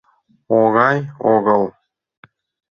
[0.59, 0.97] —Оҥай
[1.33, 1.63] огыл...